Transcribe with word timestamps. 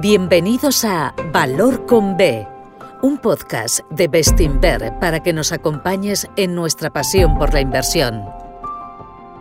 Bienvenidos 0.00 0.86
a 0.86 1.14
Valor 1.30 1.84
con 1.84 2.16
B, 2.16 2.48
un 3.02 3.18
podcast 3.18 3.80
de 3.90 4.08
Bestinver 4.08 4.98
para 4.98 5.20
que 5.20 5.34
nos 5.34 5.52
acompañes 5.52 6.26
en 6.36 6.54
nuestra 6.54 6.88
pasión 6.88 7.36
por 7.36 7.52
la 7.52 7.60
inversión. 7.60 8.24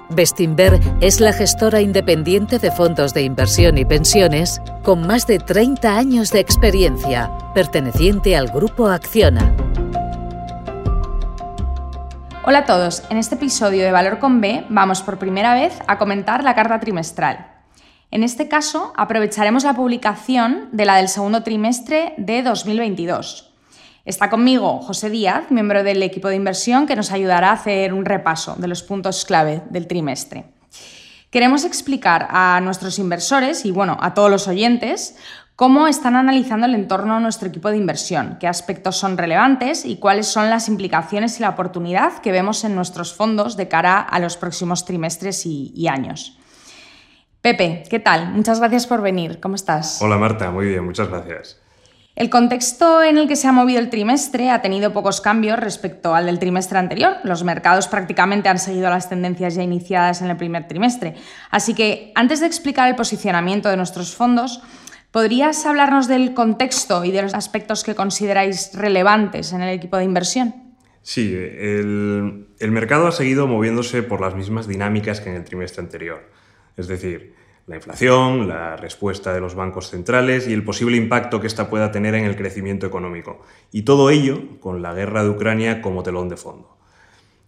Bestinver 0.09 0.82
es 1.00 1.21
la 1.21 1.32
gestora 1.32 1.80
independiente 1.80 2.59
de 2.59 2.71
fondos 2.71 3.14
de 3.14 3.21
inversión 3.21 3.77
y 3.77 3.86
pensiones 3.86 4.61
con 4.84 5.07
más 5.07 5.27
de 5.27 5.39
30 5.39 5.98
años 5.98 6.30
de 6.32 6.41
experiencia, 6.41 7.32
perteneciente 7.54 8.36
al 8.36 8.50
grupo 8.50 8.88
Acciona. 8.88 9.55
Hola 12.44 12.60
a 12.60 12.66
todos, 12.66 13.04
en 13.10 13.16
este 13.16 13.36
episodio 13.36 13.86
de 13.86 13.94
Valor 13.94 14.20
con 14.20 14.41
B 14.41 14.66
vamos 14.68 15.04
por 15.04 15.20
primera 15.20 15.54
vez 15.54 15.80
a 15.88 15.98
comentar 15.98 16.44
la 16.44 16.54
carta 16.54 16.82
trimestral. 16.82 17.59
En 18.12 18.23
este 18.23 18.48
caso, 18.48 18.91
aprovecharemos 18.96 19.64
la 19.64 19.75
publicación 19.75 20.70
de 20.71 20.86
la 20.86 20.96
del 20.96 21.10
segundo 21.10 21.43
trimestre 21.43 22.16
de 22.18 22.42
2022. 22.42 23.52
Está 24.04 24.32
conmigo 24.32 24.79
José 24.79 25.11
Díaz, 25.11 25.52
miembro 25.52 25.83
del 25.83 26.02
equipo 26.02 26.28
de 26.28 26.36
inversión, 26.36 26.88
que 26.88 26.96
nos 26.96 27.11
ayudará 27.11 27.50
a 27.50 27.54
hacer 27.54 27.93
un 27.93 28.06
repaso 28.06 28.56
de 28.57 28.68
los 28.68 28.82
puntos 28.82 29.25
clave 29.25 29.61
del 29.69 29.86
trimestre. 29.86 30.46
Queremos 31.30 31.64
explicar 31.66 32.28
a 32.31 32.59
nuestros 32.61 32.97
inversores 32.97 33.64
y 33.64 33.72
bueno, 33.72 33.95
a 34.02 34.16
todos 34.16 34.31
los 34.31 34.47
oyentes 34.47 35.16
cómo 35.55 35.88
están 35.88 36.16
analizando 36.16 36.66
el 36.66 36.73
entorno 36.73 37.14
de 37.14 37.22
nuestro 37.22 37.50
equipo 37.50 37.69
de 37.69 37.78
inversión, 37.78 38.38
qué 38.39 38.47
aspectos 38.47 38.95
son 38.95 39.19
relevantes 39.19 39.86
y 39.86 39.97
cuáles 39.97 40.25
son 40.25 40.50
las 40.50 40.67
implicaciones 40.67 41.38
y 41.38 41.44
la 41.44 41.50
oportunidad 41.50 42.17
que 42.23 42.31
vemos 42.31 42.64
en 42.64 42.73
nuestros 42.73 43.14
fondos 43.14 43.55
de 43.55 43.67
cara 43.67 44.00
a 44.00 44.19
los 44.19 44.38
próximos 44.38 44.86
trimestres 44.86 45.45
y, 45.45 45.72
y 45.75 45.88
años. 45.88 46.39
Pepe, 47.42 47.84
¿qué 47.89 48.00
tal? 48.00 48.31
Muchas 48.34 48.59
gracias 48.59 48.86
por 48.86 49.02
venir. 49.02 49.39
¿Cómo 49.39 49.56
estás? 49.56 50.02
Hola 50.02 50.17
Marta, 50.17 50.52
muy 50.52 50.66
bien, 50.66 50.84
muchas 50.84 51.08
gracias. 51.08 51.61
El 52.20 52.30
contexto 52.30 53.02
en 53.02 53.17
el 53.17 53.30
que 53.30 53.38
se 53.38 53.47
ha 53.47 53.53
movido 53.53 53.80
el 53.80 53.89
trimestre 53.89 54.50
ha 54.50 54.61
tenido 54.61 54.91
pocos 54.91 55.22
cambios 55.22 55.58
respecto 55.58 56.13
al 56.13 56.25
del 56.25 56.38
trimestre 56.38 56.78
anterior. 56.78 57.13
Los 57.23 57.45
mercados 57.45 57.88
prácticamente 57.88 58.50
han 58.50 58.59
seguido 58.59 58.89
las 58.89 59.08
tendencias 59.08 59.55
ya 59.55 59.63
iniciadas 59.63 60.22
en 60.22 60.30
el 60.30 60.36
primer 60.36 60.67
trimestre. 60.67 61.16
Así 61.50 61.73
que, 61.73 62.11
antes 62.16 62.41
de 62.41 62.47
explicar 62.47 62.89
el 62.89 62.97
posicionamiento 62.97 63.69
de 63.69 63.78
nuestros 63.78 64.13
fondos, 64.13 64.61
¿podrías 65.11 65.66
hablarnos 65.66 66.09
del 66.09 66.33
contexto 66.33 67.06
y 67.06 67.11
de 67.11 67.22
los 67.22 67.33
aspectos 67.33 67.85
que 67.85 67.95
consideráis 67.95 68.72
relevantes 68.73 69.53
en 69.53 69.61
el 69.61 69.69
equipo 69.69 69.95
de 69.95 70.03
inversión? 70.03 70.75
Sí, 71.02 71.33
el, 71.33 72.50
el 72.59 72.72
mercado 72.72 73.08
ha 73.08 73.13
seguido 73.13 73.47
moviéndose 73.47 74.03
por 74.03 74.19
las 74.19 74.35
mismas 74.35 74.67
dinámicas 74.67 75.22
que 75.22 75.30
en 75.30 75.38
el 75.38 75.45
trimestre 75.45 75.81
anterior. 75.83 76.30
Es 76.75 76.88
decir, 76.88 77.35
la 77.70 77.75
inflación, 77.75 78.48
la 78.48 78.75
respuesta 78.78 79.31
de 79.31 79.39
los 79.39 79.53
bancos 79.53 79.92
centrales 79.92 80.48
y 80.48 80.53
el 80.53 80.64
posible 80.64 80.98
impacto 80.98 81.39
que 81.39 81.45
ésta 81.45 81.70
pueda 81.70 81.92
tener 81.92 82.16
en 82.16 82.25
el 82.25 82.36
crecimiento 82.36 82.88
económico. 82.88 83.45
Y 83.72 83.84
todo 83.84 84.09
ello 84.09 84.59
con 84.59 84.81
la 84.81 84.95
guerra 84.95 85.23
de 85.23 85.30
Ucrania 85.30 85.80
como 85.80 86.02
telón 86.02 86.30
de 86.30 86.38
fondo. 86.38 86.75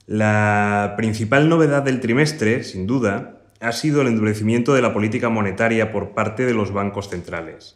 La 0.05 0.93
principal 0.95 1.49
novedad 1.49 1.81
del 1.81 2.01
trimestre, 2.01 2.63
sin 2.63 2.85
duda, 2.85 3.41
ha 3.59 3.71
sido 3.71 4.01
el 4.01 4.09
endurecimiento 4.09 4.75
de 4.75 4.83
la 4.83 4.93
política 4.93 5.29
monetaria 5.29 5.91
por 5.91 6.11
parte 6.11 6.45
de 6.45 6.53
los 6.53 6.71
bancos 6.71 7.09
centrales, 7.09 7.73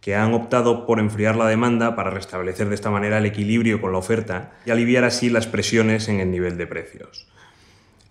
que 0.00 0.16
han 0.16 0.34
optado 0.34 0.86
por 0.86 0.98
enfriar 0.98 1.36
la 1.36 1.46
demanda 1.46 1.94
para 1.94 2.10
restablecer 2.10 2.68
de 2.68 2.74
esta 2.74 2.90
manera 2.90 3.18
el 3.18 3.26
equilibrio 3.26 3.80
con 3.80 3.92
la 3.92 3.98
oferta 3.98 4.50
y 4.66 4.72
aliviar 4.72 5.04
así 5.04 5.30
las 5.30 5.46
presiones 5.46 6.08
en 6.08 6.18
el 6.18 6.32
nivel 6.32 6.58
de 6.58 6.66
precios. 6.66 7.28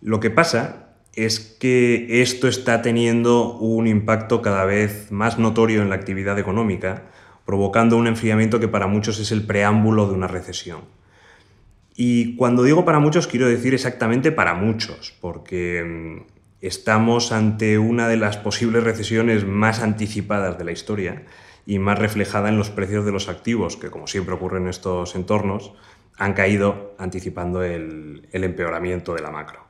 Lo 0.01 0.21
que 0.21 0.29
pasa 0.29 0.92
es 1.15 1.39
que 1.39 2.21
esto 2.21 2.47
está 2.47 2.81
teniendo 2.81 3.53
un 3.57 3.87
impacto 3.87 4.41
cada 4.41 4.65
vez 4.65 5.11
más 5.11 5.37
notorio 5.37 5.81
en 5.81 5.89
la 5.89 5.95
actividad 5.95 6.39
económica, 6.39 7.03
provocando 7.45 7.97
un 7.97 8.07
enfriamiento 8.07 8.59
que 8.59 8.67
para 8.67 8.87
muchos 8.87 9.19
es 9.19 9.31
el 9.31 9.45
preámbulo 9.45 10.07
de 10.07 10.15
una 10.15 10.27
recesión. 10.27 10.81
Y 11.95 12.35
cuando 12.35 12.63
digo 12.63 12.85
para 12.85 12.99
muchos, 12.99 13.27
quiero 13.27 13.47
decir 13.47 13.75
exactamente 13.75 14.31
para 14.31 14.55
muchos, 14.55 15.13
porque 15.21 15.83
mm, 15.83 16.31
estamos 16.61 17.31
ante 17.31 17.77
una 17.77 18.07
de 18.07 18.17
las 18.17 18.37
posibles 18.37 18.83
recesiones 18.83 19.45
más 19.45 19.81
anticipadas 19.81 20.57
de 20.57 20.63
la 20.63 20.71
historia 20.71 21.23
y 21.67 21.77
más 21.77 21.99
reflejada 21.99 22.49
en 22.49 22.57
los 22.57 22.71
precios 22.71 23.05
de 23.05 23.11
los 23.11 23.29
activos, 23.29 23.77
que 23.77 23.91
como 23.91 24.07
siempre 24.07 24.33
ocurre 24.33 24.57
en 24.57 24.67
estos 24.67 25.15
entornos, 25.15 25.73
han 26.17 26.33
caído 26.33 26.95
anticipando 26.97 27.63
el, 27.63 28.27
el 28.31 28.43
empeoramiento 28.43 29.13
de 29.13 29.21
la 29.21 29.31
macro. 29.31 29.62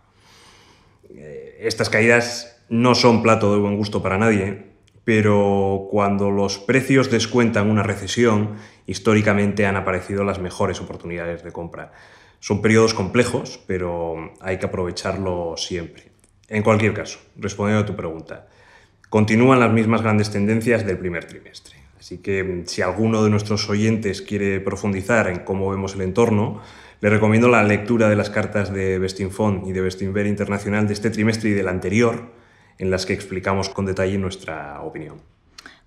Eh, 1.16 1.58
estas 1.62 1.90
caídas 1.90 2.62
no 2.70 2.96
son 2.96 3.22
plato 3.22 3.54
de 3.54 3.60
buen 3.60 3.78
gusto 3.78 4.02
para 4.02 4.18
nadie, 4.18 4.74
pero 5.04 5.88
cuando 5.92 6.32
los 6.32 6.58
precios 6.58 7.12
descuentan 7.12 7.70
una 7.70 7.84
recesión, 7.84 8.56
históricamente 8.88 9.66
han 9.66 9.76
aparecido 9.76 10.24
las 10.24 10.40
mejores 10.40 10.80
oportunidades 10.80 11.44
de 11.44 11.52
compra. 11.52 11.92
Son 12.40 12.62
periodos 12.62 12.94
complejos, 12.94 13.60
pero 13.68 14.34
hay 14.42 14.58
que 14.58 14.66
aprovecharlo 14.66 15.56
siempre. 15.58 16.12
En 16.48 16.64
cualquier 16.64 16.94
caso, 16.94 17.20
respondiendo 17.38 17.84
a 17.84 17.86
tu 17.86 17.96
pregunta, 17.96 18.48
continúan 19.10 19.60
las 19.60 19.72
mismas 19.72 20.02
grandes 20.02 20.30
tendencias 20.32 20.86
del 20.86 20.98
primer 20.98 21.26
trimestre. 21.26 21.76
Así 22.00 22.18
que 22.18 22.64
si 22.66 22.82
alguno 22.82 23.24
de 23.24 23.30
nuestros 23.30 23.70
oyentes 23.70 24.22
quiere 24.22 24.60
profundizar 24.60 25.30
en 25.30 25.40
cómo 25.40 25.70
vemos 25.70 25.96
el 25.96 26.02
entorno, 26.02 26.62
le 27.04 27.10
recomiendo 27.10 27.50
la 27.50 27.64
lectura 27.64 28.08
de 28.08 28.16
las 28.16 28.30
cartas 28.30 28.72
de 28.72 28.98
Bestinfond 28.98 29.68
y 29.68 29.74
de 29.74 29.82
Bestinver 29.82 30.26
Internacional 30.26 30.88
de 30.88 30.94
este 30.94 31.10
trimestre 31.10 31.50
y 31.50 31.52
del 31.52 31.68
anterior, 31.68 32.32
en 32.78 32.92
las 32.92 33.06
que 33.06 33.12
explicamos 33.12 33.68
con 33.68 33.86
detalle 33.86 34.18
nuestra 34.18 34.80
opinión. 34.82 35.18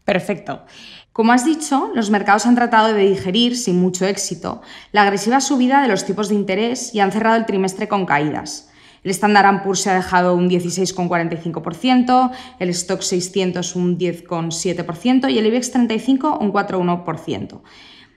Perfecto. 0.04 0.66
Como 1.14 1.32
has 1.32 1.46
dicho, 1.46 1.90
los 1.94 2.10
mercados 2.10 2.44
han 2.44 2.54
tratado 2.54 2.92
de 2.92 3.00
digerir, 3.00 3.56
sin 3.56 3.80
mucho 3.80 4.04
éxito, 4.04 4.60
la 4.92 5.04
agresiva 5.04 5.40
subida 5.40 5.80
de 5.80 5.88
los 5.88 6.04
tipos 6.04 6.28
de 6.28 6.34
interés 6.34 6.94
y 6.94 7.00
han 7.00 7.12
cerrado 7.12 7.36
el 7.36 7.46
trimestre 7.46 7.88
con 7.88 8.04
caídas. 8.04 8.70
El 9.02 9.10
Standard 9.10 9.62
Poor's 9.62 9.80
se 9.80 9.88
ha 9.88 9.94
dejado 9.94 10.34
un 10.34 10.50
16,45%, 10.50 12.30
el 12.58 12.68
Stock 12.68 13.00
600 13.00 13.74
un 13.74 13.96
10,7% 13.96 15.32
y 15.32 15.38
el 15.38 15.46
IBEX 15.46 15.70
35 15.70 16.40
un 16.42 16.52
4,1%. 16.52 17.62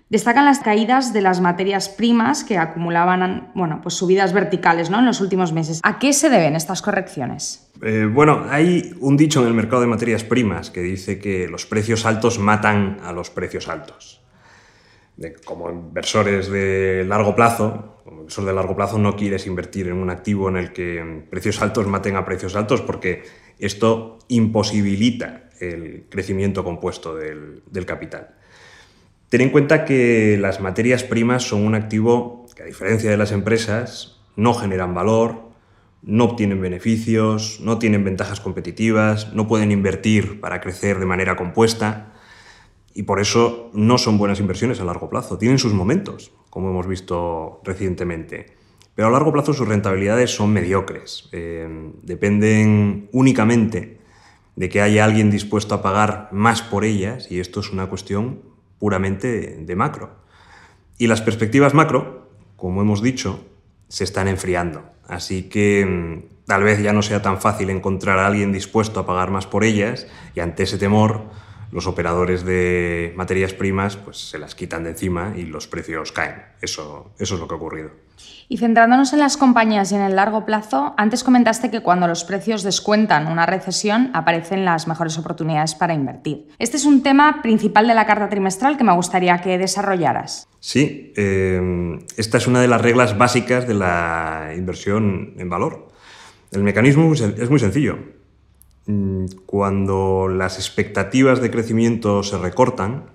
Destacan 0.10 0.46
las 0.46 0.60
caídas 0.60 1.14
de 1.14 1.22
las 1.22 1.40
materias 1.40 1.88
primas 1.88 2.44
que 2.44 2.58
acumulaban 2.58 3.52
bueno, 3.54 3.80
pues 3.84 3.94
subidas 3.94 4.34
verticales 4.34 4.90
¿no? 4.90 5.00
en 5.00 5.06
los 5.06 5.22
últimos 5.22 5.54
meses. 5.54 5.80
¿A 5.84 6.00
qué 6.00 6.14
se 6.14 6.32
deben 6.32 6.56
estas 6.56 6.82
correcciones? 6.82 7.70
Eh, 7.84 8.10
bueno, 8.12 8.48
hay 8.50 8.92
un 9.02 9.16
dicho 9.16 9.42
en 9.42 9.48
el 9.48 9.54
mercado 9.54 9.82
de 9.82 9.88
materias 9.88 10.24
primas 10.24 10.72
que 10.72 10.82
dice 10.82 11.20
que 11.20 11.48
los 11.48 11.68
precios 11.68 12.08
altos 12.08 12.40
matan 12.40 13.00
a 13.04 13.12
los 13.12 13.30
precios 13.30 13.68
altos. 13.68 14.24
como 15.46 15.70
inversores 15.70 16.50
de 16.50 17.06
largo 17.08 17.36
plazo, 17.36 18.02
como 18.04 18.48
de 18.48 18.54
largo 18.54 18.76
plazo 18.76 18.98
no 18.98 19.16
quieres 19.16 19.46
invertir 19.46 19.90
en 19.90 19.98
un 19.98 20.10
activo 20.10 20.50
en 20.50 20.58
el 20.58 20.74
que 20.74 21.24
precios 21.30 21.62
altos 21.62 21.86
maten 21.86 22.16
a 22.16 22.26
precios 22.26 22.56
altos 22.56 22.82
porque 22.82 23.26
esto 23.60 24.18
imposibilita 24.28 25.50
el 25.60 26.08
crecimiento 26.10 26.64
compuesto 26.64 27.16
del 27.16 27.86
capital. 27.86 28.39
Ten 29.30 29.42
en 29.42 29.52
cuenta 29.52 29.86
que 29.86 30.38
las 30.42 30.60
materias 30.60 31.04
primas 31.04 31.44
son 31.44 31.66
un 31.66 31.76
activo 31.76 32.48
que, 32.56 32.64
a 32.64 32.66
diferencia 32.66 33.12
de 33.12 33.18
las 33.18 33.32
empresas, 33.32 34.20
no 34.36 34.56
generan 34.56 34.96
valor, 34.96 35.50
no 36.02 36.24
obtienen 36.24 36.62
beneficios, 36.62 37.60
no 37.62 37.78
tienen 37.78 38.04
ventajas 38.04 38.40
competitivas, 38.40 39.34
no 39.34 39.48
pueden 39.48 39.72
invertir 39.72 40.40
para 40.40 40.62
crecer 40.62 40.98
de 40.98 41.06
manera 41.06 41.36
compuesta 41.36 42.14
y 42.96 43.04
por 43.04 43.20
eso 43.20 43.70
no 43.74 43.98
son 44.00 44.18
buenas 44.18 44.40
inversiones 44.40 44.80
a 44.80 44.86
largo 44.86 45.10
plazo. 45.10 45.38
Tienen 45.38 45.60
sus 45.60 45.74
momentos, 45.74 46.32
como 46.50 46.72
hemos 46.72 46.88
visto 46.88 47.62
recientemente, 47.64 48.58
pero 48.96 49.10
a 49.10 49.12
largo 49.12 49.32
plazo 49.32 49.54
sus 49.54 49.68
rentabilidades 49.68 50.34
son 50.34 50.52
mediocres. 50.52 51.30
Eh, 51.34 51.92
dependen 52.02 53.10
únicamente 53.12 54.00
de 54.56 54.70
que 54.70 54.82
haya 54.82 55.06
alguien 55.06 55.30
dispuesto 55.30 55.76
a 55.76 55.82
pagar 55.82 56.30
más 56.32 56.62
por 56.64 56.84
ellas 56.84 57.32
y 57.32 57.40
esto 57.40 57.60
es 57.60 57.72
una 57.72 57.88
cuestión 57.88 58.42
puramente 58.80 59.58
de 59.60 59.76
macro. 59.76 60.16
Y 60.98 61.08
las 61.08 61.22
perspectivas 61.22 61.74
macro, 61.74 62.30
como 62.56 62.82
hemos 62.82 63.02
dicho, 63.02 63.46
se 63.88 64.04
están 64.04 64.28
enfriando. 64.28 64.84
Así 65.08 65.44
que 65.44 65.86
mm, 65.86 66.46
tal 66.46 66.64
vez 66.64 66.82
ya 66.82 66.94
no 66.94 67.02
sea 67.02 67.22
tan 67.22 67.40
fácil 67.40 67.70
encontrar 67.70 68.20
a 68.20 68.28
alguien 68.28 68.52
dispuesto 68.52 69.00
a 69.00 69.06
pagar 69.06 69.32
más 69.32 69.48
por 69.48 69.64
ellas 69.64 70.08
y 70.36 70.40
ante 70.40 70.64
ese 70.64 70.78
temor 70.78 71.26
los 71.72 71.88
operadores 71.88 72.44
de 72.44 73.14
materias 73.16 73.54
primas 73.54 73.96
pues, 73.96 74.18
se 74.18 74.40
las 74.40 74.56
quitan 74.56 74.84
de 74.84 74.92
encima 74.92 75.34
y 75.36 75.44
los 75.44 75.68
precios 75.68 76.12
caen. 76.12 76.42
Eso, 76.62 77.12
eso 77.20 77.36
es 77.36 77.40
lo 77.40 77.48
que 77.48 77.54
ha 77.54 77.58
ocurrido. 77.58 77.92
Y 78.52 78.58
centrándonos 78.58 79.14
en 79.14 79.20
las 79.20 79.38
compañías 79.38 79.92
y 79.92 79.96
en 79.96 80.02
el 80.02 80.16
largo 80.16 80.46
plazo, 80.46 80.96
antes 80.98 81.24
comentaste 81.24 81.70
que 81.70 81.82
cuando 81.82 82.08
los 82.08 82.24
precios 82.24 82.64
descuentan 82.64 83.28
una 83.28 83.46
recesión 83.46 84.10
aparecen 84.14 84.66
las 84.66 84.88
mejores 84.88 85.18
oportunidades 85.20 85.76
para 85.76 85.94
invertir. 85.94 86.48
Este 86.58 86.78
es 86.78 86.86
un 86.86 87.04
tema 87.04 87.42
principal 87.44 87.88
de 87.88 87.94
la 87.94 88.08
carta 88.08 88.28
trimestral 88.28 88.76
que 88.76 88.84
me 88.84 88.94
gustaría 88.94 89.40
que 89.40 89.60
desarrollaras. 89.60 90.48
Sí, 90.60 91.14
eh, 91.16 92.00
esta 92.18 92.40
es 92.40 92.48
una 92.48 92.60
de 92.60 92.68
las 92.68 92.82
reglas 92.82 93.18
básicas 93.18 93.68
de 93.68 93.76
la 93.76 94.52
inversión 94.58 95.36
en 95.38 95.50
valor. 95.50 95.90
El 96.52 96.64
mecanismo 96.64 97.14
es 97.14 97.50
muy 97.50 97.60
sencillo 97.60 98.19
cuando 99.46 100.28
las 100.28 100.58
expectativas 100.58 101.42
de 101.42 101.52
crecimiento 101.52 102.24
se 102.24 102.38
recortan, 102.38 103.12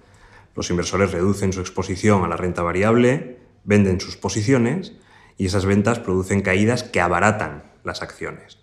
los 0.55 0.71
inversores 0.71 1.12
reducen 1.12 1.53
su 1.53 1.61
exposición 1.61 2.25
a 2.25 2.29
la 2.29 2.37
renta 2.37 2.62
variable, 2.62 3.38
venden 3.65 4.00
sus 4.00 4.17
posiciones 4.17 4.93
y 5.37 5.47
esas 5.47 5.67
ventas 5.67 5.99
producen 5.99 6.43
caídas 6.43 6.85
que 6.85 7.00
abaratan 7.00 7.65
las 7.82 8.03
acciones. 8.03 8.59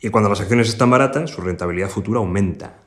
Y 0.00 0.10
cuando 0.10 0.28
las 0.28 0.40
acciones 0.40 0.68
están 0.68 0.90
baratas, 0.90 1.30
su 1.30 1.40
rentabilidad 1.40 1.88
futura 1.88 2.20
aumenta. 2.20 2.78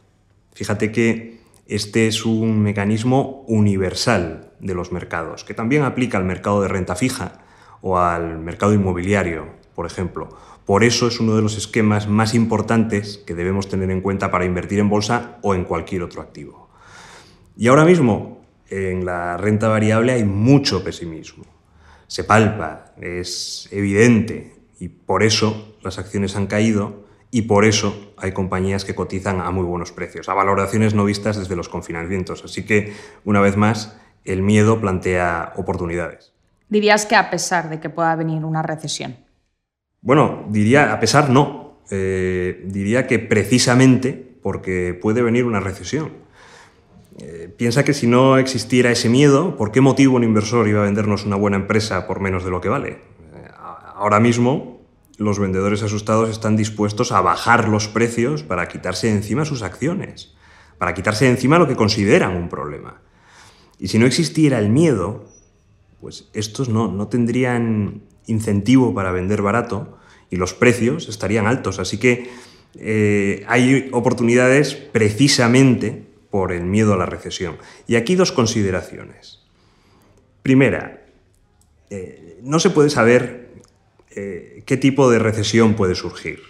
Fíjate 0.53 0.91
que 0.91 1.41
este 1.67 2.07
es 2.07 2.25
un 2.25 2.61
mecanismo 2.61 3.43
universal 3.47 4.51
de 4.59 4.73
los 4.73 4.91
mercados, 4.91 5.43
que 5.43 5.53
también 5.53 5.83
aplica 5.83 6.17
al 6.17 6.25
mercado 6.25 6.61
de 6.61 6.67
renta 6.67 6.95
fija 6.95 7.41
o 7.81 7.97
al 7.97 8.39
mercado 8.39 8.73
inmobiliario, 8.73 9.47
por 9.79 9.85
ejemplo. 9.85 10.27
Por 10.65 10.83
eso 10.83 11.07
es 11.07 11.21
uno 11.21 11.37
de 11.37 11.41
los 11.41 11.55
esquemas 11.55 12.05
más 12.05 12.33
importantes 12.33 13.17
que 13.17 13.33
debemos 13.33 13.69
tener 13.69 13.89
en 13.91 14.01
cuenta 14.01 14.29
para 14.29 14.43
invertir 14.43 14.79
en 14.79 14.89
bolsa 14.89 15.37
o 15.41 15.55
en 15.55 15.63
cualquier 15.63 16.03
otro 16.03 16.21
activo. 16.21 16.67
Y 17.55 17.69
ahora 17.69 17.85
mismo, 17.85 18.41
en 18.69 19.05
la 19.05 19.37
renta 19.37 19.69
variable 19.69 20.11
hay 20.11 20.25
mucho 20.25 20.83
pesimismo. 20.83 21.45
Se 22.07 22.25
palpa, 22.25 22.91
es 22.99 23.69
evidente, 23.71 24.53
y 24.81 24.89
por 24.89 25.23
eso 25.23 25.77
las 25.81 25.97
acciones 25.97 26.35
han 26.35 26.47
caído 26.47 27.05
y 27.31 27.43
por 27.43 27.63
eso 27.63 28.11
hay 28.17 28.33
compañías 28.33 28.83
que 28.83 28.95
cotizan 28.95 29.39
a 29.39 29.51
muy 29.51 29.63
buenos 29.63 29.93
precios, 29.93 30.27
a 30.27 30.33
valoraciones 30.33 30.93
no 30.93 31.05
vistas 31.05 31.37
desde 31.37 31.55
los 31.55 31.69
confinamientos. 31.69 32.43
Así 32.43 32.65
que, 32.65 32.93
una 33.23 33.39
vez 33.39 33.55
más, 33.55 33.97
el 34.25 34.41
miedo 34.41 34.81
plantea 34.81 35.53
oportunidades. 35.55 36.33
Dirías 36.67 37.05
que 37.05 37.15
a 37.15 37.29
pesar 37.29 37.69
de 37.69 37.79
que 37.79 37.89
pueda 37.89 38.13
venir 38.17 38.43
una 38.43 38.61
recesión. 38.61 39.28
Bueno, 40.01 40.45
diría, 40.49 40.93
a 40.93 40.99
pesar 40.99 41.29
no. 41.29 41.79
Eh, 41.91 42.63
diría 42.65 43.07
que 43.07 43.19
precisamente 43.19 44.37
porque 44.41 44.93
puede 44.93 45.21
venir 45.21 45.45
una 45.45 45.59
recesión. 45.59 46.11
Eh, 47.17 47.53
piensa 47.55 47.83
que 47.83 47.93
si 47.93 48.07
no 48.07 48.37
existiera 48.37 48.91
ese 48.91 49.09
miedo, 49.09 49.57
¿por 49.57 49.71
qué 49.71 49.81
motivo 49.81 50.15
un 50.15 50.23
inversor 50.23 50.67
iba 50.67 50.81
a 50.81 50.85
vendernos 50.85 51.25
una 51.25 51.35
buena 51.35 51.57
empresa 51.57 52.07
por 52.07 52.21
menos 52.21 52.45
de 52.45 52.51
lo 52.51 52.61
que 52.61 52.69
vale? 52.69 52.89
Eh, 52.89 53.49
ahora 53.95 54.21
mismo, 54.21 54.79
los 55.17 55.37
vendedores 55.37 55.83
asustados 55.83 56.29
están 56.29 56.55
dispuestos 56.55 57.11
a 57.11 57.19
bajar 57.19 57.67
los 57.67 57.89
precios 57.89 58.43
para 58.43 58.69
quitarse 58.69 59.07
de 59.07 59.13
encima 59.13 59.43
sus 59.43 59.63
acciones, 59.63 60.33
para 60.77 60.93
quitarse 60.93 61.25
de 61.25 61.31
encima 61.31 61.59
lo 61.59 61.67
que 61.67 61.75
consideran 61.75 62.37
un 62.37 62.47
problema. 62.47 63.01
Y 63.79 63.89
si 63.89 63.99
no 63.99 64.05
existiera 64.05 64.59
el 64.59 64.69
miedo, 64.69 65.25
pues 66.01 66.29
estos 66.33 66.69
no, 66.69 66.91
no 66.91 67.07
tendrían 67.07 68.01
incentivo 68.27 68.93
para 68.93 69.11
vender 69.11 69.41
barato 69.41 69.97
y 70.29 70.35
los 70.35 70.53
precios 70.53 71.09
estarían 71.09 71.47
altos. 71.47 71.79
Así 71.79 71.97
que 71.97 72.29
eh, 72.75 73.43
hay 73.47 73.89
oportunidades 73.91 74.75
precisamente 74.75 76.05
por 76.29 76.51
el 76.51 76.63
miedo 76.63 76.93
a 76.93 76.97
la 76.97 77.05
recesión. 77.05 77.57
Y 77.87 77.95
aquí 77.95 78.15
dos 78.15 78.31
consideraciones. 78.31 79.39
Primera, 80.43 81.05
eh, 81.89 82.39
no 82.43 82.59
se 82.59 82.69
puede 82.69 82.89
saber 82.89 83.49
eh, 84.11 84.63
qué 84.65 84.77
tipo 84.77 85.09
de 85.09 85.19
recesión 85.19 85.73
puede 85.73 85.95
surgir. 85.95 86.41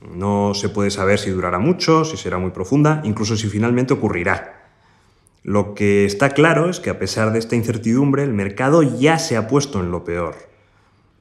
No 0.00 0.52
se 0.54 0.68
puede 0.68 0.90
saber 0.90 1.18
si 1.18 1.30
durará 1.30 1.58
mucho, 1.58 2.04
si 2.04 2.16
será 2.16 2.38
muy 2.38 2.50
profunda, 2.50 3.00
incluso 3.04 3.36
si 3.36 3.48
finalmente 3.48 3.94
ocurrirá. 3.94 4.63
Lo 5.44 5.74
que 5.74 6.04
está 6.04 6.30
claro 6.30 6.68
es 6.68 6.80
que 6.80 6.90
a 6.90 6.98
pesar 6.98 7.32
de 7.32 7.38
esta 7.38 7.54
incertidumbre, 7.54 8.24
el 8.24 8.32
mercado 8.32 8.82
ya 8.82 9.20
se 9.20 9.36
ha 9.36 9.46
puesto 9.46 9.78
en 9.78 9.92
lo 9.92 10.02
peor 10.02 10.34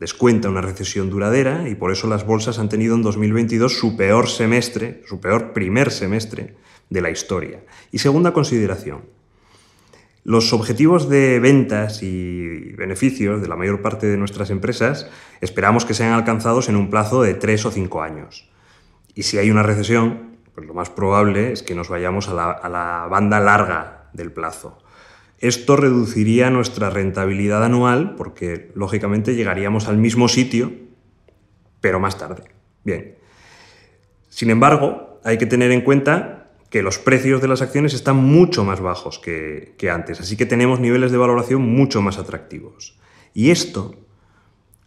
descuenta 0.04 0.50
una 0.50 0.60
recesión 0.60 1.10
duradera 1.10 1.70
y 1.70 1.76
por 1.76 1.90
eso 1.90 2.08
las 2.08 2.26
bolsas 2.26 2.60
han 2.60 2.68
tenido 2.68 2.94
en 2.94 3.04
2022 3.04 3.72
su 3.72 3.96
peor 3.96 4.28
semestre, 4.28 5.02
su 5.08 5.22
peor 5.22 5.54
primer 5.54 5.92
semestre 5.92 6.56
de 6.90 7.02
la 7.02 7.10
historia. 7.10 7.64
Y 7.90 8.00
segunda 8.00 8.34
consideración, 8.34 9.06
los 10.26 10.52
objetivos 10.52 11.08
de 11.08 11.40
ventas 11.40 12.04
y 12.04 12.74
beneficios 12.76 13.42
de 13.42 13.48
la 13.48 13.56
mayor 13.56 13.82
parte 13.82 14.08
de 14.08 14.18
nuestras 14.18 14.50
empresas 14.50 15.10
esperamos 15.40 15.86
que 15.86 15.94
sean 15.94 16.12
alcanzados 16.12 16.68
en 16.68 16.76
un 16.76 16.90
plazo 16.90 17.22
de 17.22 17.34
tres 17.36 17.66
o 17.66 17.72
cinco 17.72 18.02
años. 18.02 18.50
Y 19.16 19.24
si 19.24 19.38
hay 19.38 19.52
una 19.52 19.64
recesión, 19.64 20.38
pues 20.54 20.68
lo 20.68 20.74
más 20.74 20.90
probable 20.90 21.54
es 21.54 21.64
que 21.64 21.76
nos 21.76 21.88
vayamos 21.88 22.28
a 22.28 22.34
la, 22.34 22.52
a 22.52 22.68
la 22.68 23.08
banda 23.10 23.40
larga 23.40 24.03
del 24.14 24.32
plazo. 24.32 24.80
Esto 25.40 25.76
reduciría 25.76 26.50
nuestra 26.50 26.90
rentabilidad 26.90 27.64
anual 27.64 28.16
porque, 28.16 28.72
lógicamente, 28.76 29.36
llegaríamos 29.36 29.88
al 29.88 29.98
mismo 29.98 30.28
sitio, 30.28 30.72
pero 31.82 32.00
más 32.00 32.18
tarde. 32.18 32.44
Bien. 32.84 33.16
Sin 34.30 34.50
embargo, 34.50 35.20
hay 35.24 35.38
que 35.38 35.46
tener 35.46 35.72
en 35.72 35.82
cuenta 35.82 36.52
que 36.70 36.82
los 36.82 36.98
precios 36.98 37.42
de 37.42 37.48
las 37.48 37.62
acciones 37.62 37.94
están 37.94 38.16
mucho 38.16 38.64
más 38.64 38.80
bajos 38.80 39.20
que, 39.20 39.76
que 39.78 39.90
antes, 39.90 40.20
así 40.20 40.38
que 40.38 40.46
tenemos 40.46 40.80
niveles 40.80 41.12
de 41.12 41.18
valoración 41.18 41.62
mucho 41.62 42.02
más 42.02 42.18
atractivos. 42.18 42.98
Y 43.34 43.52
esto 43.52 43.96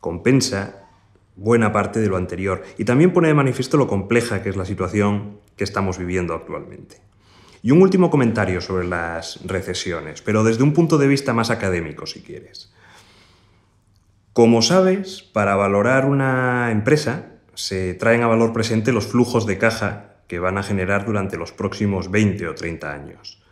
compensa 0.00 0.87
buena 1.37 1.73
parte 1.73 2.00
de 2.00 2.08
lo 2.08 2.17
anterior 2.17 2.62
y 2.78 2.84
también 2.84 3.12
pone 3.12 3.28
de 3.28 3.34
manifiesto 3.34 3.76
lo 3.76 3.87
compleja 3.87 4.43
que 4.43 4.49
es 4.49 4.56
la 4.56 4.64
situación 4.64 5.38
que 5.56 5.64
estamos 5.64 5.99
viviendo 5.99 6.34
actualmente. 6.34 7.00
Y 7.62 7.70
un 7.70 7.82
último 7.82 8.11
comentario 8.11 8.61
sobre 8.61 8.87
las 8.87 9.41
recesiones, 9.44 10.23
pero 10.23 10.44
desde 10.44 10.62
un 10.62 10.73
punto 10.73 10.99
de 10.99 11.08
vista 11.08 11.32
más 11.32 11.50
académico, 11.50 12.06
si 12.06 12.23
quieres. 12.23 12.73
Como 14.32 14.61
sabes, 14.61 15.23
para 15.23 15.56
valorar 15.56 16.05
una 16.05 16.70
empresa 16.70 17.32
se 17.55 17.94
traen 17.94 18.23
a 18.23 18.26
valor 18.26 18.53
presente 18.53 18.93
los 18.93 19.06
flujos 19.06 19.47
de 19.47 19.56
caja 19.56 20.17
que 20.29 20.38
van 20.38 20.58
a 20.58 20.62
generar 20.62 21.06
durante 21.06 21.38
los 21.38 21.53
próximos 21.53 22.11
20 22.11 22.47
o 22.49 22.55
30 22.55 22.93
años. 22.93 23.43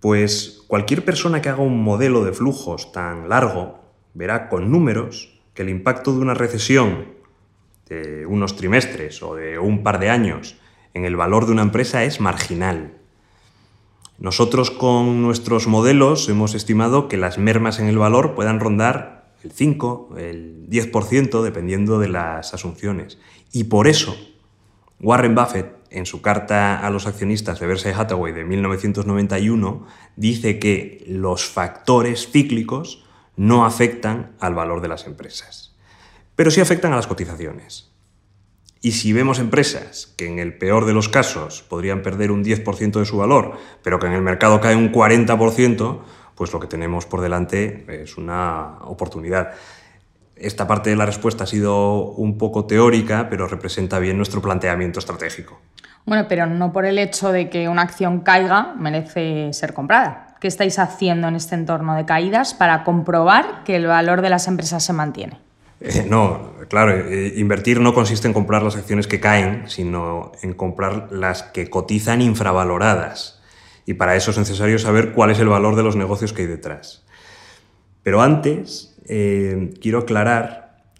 Pues 0.00 0.62
cualquier 0.66 1.04
persona 1.04 1.42
que 1.42 1.48
haga 1.48 1.62
un 1.62 1.82
modelo 1.82 2.24
de 2.24 2.32
flujos 2.32 2.92
tan 2.92 3.28
largo 3.28 3.80
verá 4.14 4.48
con 4.48 4.70
números 4.70 5.40
que 5.54 5.62
el 5.62 5.68
impacto 5.68 6.14
de 6.14 6.20
una 6.20 6.34
recesión 6.34 7.08
de 7.88 8.26
unos 8.26 8.56
trimestres 8.56 9.22
o 9.22 9.34
de 9.34 9.58
un 9.58 9.82
par 9.82 9.98
de 9.98 10.10
años 10.10 10.56
en 10.94 11.04
el 11.04 11.16
valor 11.16 11.46
de 11.46 11.52
una 11.52 11.62
empresa 11.62 12.04
es 12.04 12.20
marginal. 12.20 12.97
Nosotros 14.18 14.72
con 14.72 15.22
nuestros 15.22 15.68
modelos 15.68 16.28
hemos 16.28 16.54
estimado 16.54 17.06
que 17.06 17.16
las 17.16 17.38
mermas 17.38 17.78
en 17.78 17.86
el 17.86 17.98
valor 17.98 18.34
puedan 18.34 18.58
rondar 18.58 19.30
el 19.44 19.52
5, 19.52 20.16
el 20.18 20.66
10%, 20.68 21.40
dependiendo 21.42 22.00
de 22.00 22.08
las 22.08 22.52
asunciones. 22.52 23.18
Y 23.52 23.64
por 23.64 23.86
eso, 23.86 24.16
Warren 25.00 25.36
Buffett, 25.36 25.76
en 25.90 26.04
su 26.04 26.20
carta 26.20 26.84
a 26.84 26.90
los 26.90 27.06
accionistas 27.06 27.60
de 27.60 27.66
Berkshire 27.68 27.94
Hathaway 27.94 28.32
de 28.32 28.44
1991, 28.44 29.86
dice 30.16 30.58
que 30.58 31.04
los 31.06 31.44
factores 31.46 32.28
cíclicos 32.32 33.04
no 33.36 33.64
afectan 33.64 34.32
al 34.40 34.54
valor 34.54 34.80
de 34.82 34.88
las 34.88 35.06
empresas, 35.06 35.76
pero 36.34 36.50
sí 36.50 36.60
afectan 36.60 36.92
a 36.92 36.96
las 36.96 37.06
cotizaciones. 37.06 37.87
Y 38.80 38.92
si 38.92 39.12
vemos 39.12 39.40
empresas 39.40 40.14
que 40.16 40.28
en 40.28 40.38
el 40.38 40.56
peor 40.56 40.86
de 40.86 40.92
los 40.92 41.08
casos 41.08 41.62
podrían 41.62 42.02
perder 42.02 42.30
un 42.30 42.44
10% 42.44 42.98
de 42.98 43.04
su 43.04 43.18
valor, 43.18 43.58
pero 43.82 43.98
que 43.98 44.06
en 44.06 44.12
el 44.12 44.22
mercado 44.22 44.60
cae 44.60 44.76
un 44.76 44.92
40%, 44.92 45.98
pues 46.36 46.52
lo 46.52 46.60
que 46.60 46.68
tenemos 46.68 47.04
por 47.04 47.20
delante 47.20 47.84
es 48.02 48.16
una 48.16 48.78
oportunidad. 48.84 49.50
Esta 50.36 50.68
parte 50.68 50.90
de 50.90 50.96
la 50.96 51.06
respuesta 51.06 51.42
ha 51.42 51.46
sido 51.48 52.12
un 52.12 52.38
poco 52.38 52.66
teórica, 52.66 53.28
pero 53.28 53.48
representa 53.48 53.98
bien 53.98 54.16
nuestro 54.16 54.40
planteamiento 54.40 55.00
estratégico. 55.00 55.60
Bueno, 56.06 56.26
pero 56.28 56.46
no 56.46 56.72
por 56.72 56.86
el 56.86 56.98
hecho 56.98 57.32
de 57.32 57.50
que 57.50 57.68
una 57.68 57.82
acción 57.82 58.20
caiga 58.20 58.74
merece 58.78 59.52
ser 59.52 59.74
comprada. 59.74 60.36
¿Qué 60.40 60.46
estáis 60.46 60.78
haciendo 60.78 61.26
en 61.26 61.34
este 61.34 61.56
entorno 61.56 61.96
de 61.96 62.06
caídas 62.06 62.54
para 62.54 62.84
comprobar 62.84 63.64
que 63.64 63.74
el 63.74 63.88
valor 63.88 64.22
de 64.22 64.30
las 64.30 64.46
empresas 64.46 64.84
se 64.84 64.92
mantiene? 64.92 65.47
Eh, 65.80 66.06
no, 66.08 66.54
claro, 66.68 66.92
eh, 66.92 67.34
invertir 67.36 67.80
no 67.80 67.94
consiste 67.94 68.26
en 68.26 68.34
comprar 68.34 68.62
las 68.62 68.76
acciones 68.76 69.06
que 69.06 69.20
caen, 69.20 69.68
sino 69.68 70.32
en 70.42 70.54
comprar 70.54 71.08
las 71.12 71.42
que 71.42 71.70
cotizan 71.70 72.20
infravaloradas. 72.20 73.40
Y 73.86 73.94
para 73.94 74.16
eso 74.16 74.30
es 74.30 74.38
necesario 74.38 74.78
saber 74.78 75.12
cuál 75.12 75.30
es 75.30 75.38
el 75.38 75.48
valor 75.48 75.76
de 75.76 75.82
los 75.82 75.96
negocios 75.96 76.32
que 76.32 76.42
hay 76.42 76.48
detrás. 76.48 77.06
Pero 78.02 78.20
antes, 78.22 78.96
eh, 79.06 79.74
quiero 79.80 80.00
aclarar 80.00 80.92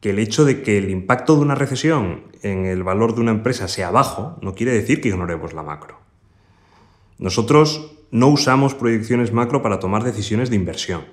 que 0.00 0.10
el 0.10 0.18
hecho 0.18 0.44
de 0.44 0.62
que 0.62 0.76
el 0.78 0.90
impacto 0.90 1.36
de 1.36 1.42
una 1.42 1.54
recesión 1.54 2.24
en 2.42 2.66
el 2.66 2.82
valor 2.82 3.14
de 3.14 3.22
una 3.22 3.30
empresa 3.30 3.68
sea 3.68 3.90
bajo 3.90 4.38
no 4.42 4.54
quiere 4.54 4.72
decir 4.72 5.00
que 5.00 5.08
ignoremos 5.08 5.54
la 5.54 5.62
macro. 5.62 5.98
Nosotros 7.18 7.94
no 8.10 8.28
usamos 8.28 8.74
proyecciones 8.74 9.32
macro 9.32 9.62
para 9.62 9.80
tomar 9.80 10.04
decisiones 10.04 10.50
de 10.50 10.56
inversión. 10.56 11.04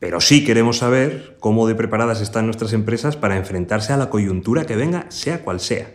Pero 0.00 0.20
sí 0.20 0.44
queremos 0.44 0.78
saber 0.78 1.36
cómo 1.38 1.68
de 1.68 1.76
preparadas 1.76 2.20
están 2.20 2.46
nuestras 2.46 2.72
empresas 2.72 3.16
para 3.16 3.36
enfrentarse 3.36 3.92
a 3.92 3.98
la 3.98 4.10
coyuntura 4.10 4.64
que 4.64 4.74
venga, 4.74 5.06
sea 5.10 5.44
cual 5.44 5.60
sea. 5.60 5.94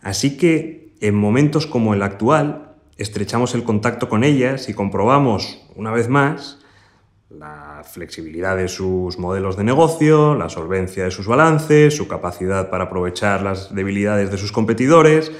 Así 0.00 0.38
que 0.38 0.94
en 1.00 1.14
momentos 1.14 1.66
como 1.66 1.92
el 1.92 2.02
actual, 2.02 2.76
estrechamos 2.96 3.54
el 3.54 3.64
contacto 3.64 4.08
con 4.08 4.24
ellas 4.24 4.68
y 4.68 4.74
comprobamos, 4.74 5.66
una 5.74 5.90
vez 5.90 6.08
más, 6.08 6.58
la 7.30 7.82
flexibilidad 7.84 8.56
de 8.56 8.68
sus 8.68 9.18
modelos 9.18 9.56
de 9.56 9.64
negocio, 9.64 10.34
la 10.34 10.48
solvencia 10.48 11.04
de 11.04 11.10
sus 11.10 11.26
balances, 11.26 11.96
su 11.96 12.08
capacidad 12.08 12.70
para 12.70 12.84
aprovechar 12.84 13.42
las 13.42 13.74
debilidades 13.74 14.30
de 14.30 14.38
sus 14.38 14.52
competidores 14.52 15.32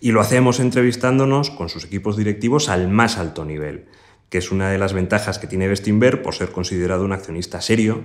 Y 0.00 0.12
lo 0.12 0.20
hacemos 0.20 0.60
entrevistándonos 0.60 1.50
con 1.50 1.68
sus 1.68 1.84
equipos 1.84 2.16
directivos 2.16 2.68
al 2.68 2.88
más 2.88 3.16
alto 3.16 3.44
nivel, 3.44 3.86
que 4.30 4.38
es 4.38 4.50
una 4.50 4.70
de 4.70 4.78
las 4.78 4.92
ventajas 4.92 5.38
que 5.38 5.46
tiene 5.46 5.68
Bestinver 5.68 6.22
por 6.22 6.34
ser 6.34 6.50
considerado 6.50 7.04
un 7.04 7.12
accionista 7.12 7.60
serio, 7.60 8.04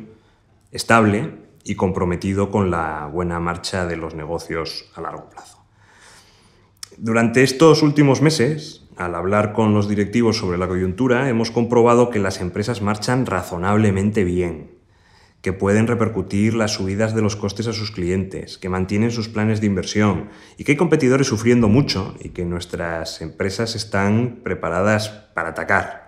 estable 0.72 1.36
y 1.64 1.76
comprometido 1.76 2.50
con 2.52 2.72
la 2.72 3.08
buena 3.08 3.40
marcha 3.40 3.86
de 3.86 3.98
los 3.98 4.16
negocios 4.16 4.90
a 4.96 5.02
largo 5.02 5.30
plazo. 5.30 5.60
Durante 6.98 7.44
estos 7.44 7.84
últimos 7.84 8.22
meses, 8.22 8.88
al 8.98 9.16
hablar 9.16 9.54
con 9.54 9.74
los 9.74 9.88
directivos 9.88 10.38
sobre 10.38 10.58
la 10.58 10.68
coyuntura, 10.68 11.30
hemos 11.30 11.50
comprobado 11.50 12.10
que 12.10 12.20
las 12.20 12.42
empresas 12.42 12.82
marchan 12.82 13.26
razonablemente 13.26 14.24
bien, 14.24 14.72
que 15.42 15.54
pueden 15.54 15.88
repercutir 15.88 16.54
las 16.54 16.74
subidas 16.74 17.16
de 17.16 17.22
los 17.22 17.36
costes 17.36 17.68
a 17.68 17.74
sus 17.74 17.92
clientes, 17.92 18.58
que 18.58 18.70
mantienen 18.70 19.12
sus 19.12 19.28
planes 19.28 19.60
de 19.60 19.68
inversión 19.68 20.30
y 20.58 20.64
que 20.64 20.74
hay 20.74 20.78
competidores 20.78 21.28
sufriendo 21.28 21.68
mucho 21.68 22.16
y 22.20 22.30
que 22.30 22.46
nuestras 22.46 23.22
empresas 23.22 23.76
están 23.76 24.42
preparadas 24.44 25.10
para 25.34 25.50
atacar. 25.50 26.01